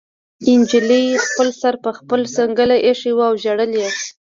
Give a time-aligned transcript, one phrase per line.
[0.61, 3.89] نجلۍ خپل سر په خپله څنګله ایښی و او ژړل یې